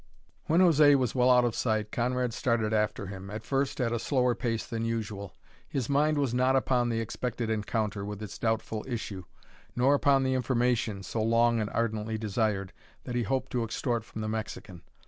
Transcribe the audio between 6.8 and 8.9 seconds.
the expected encounter, with its doubtful